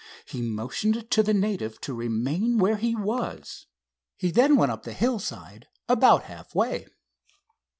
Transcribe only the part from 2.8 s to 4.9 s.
was. He then went up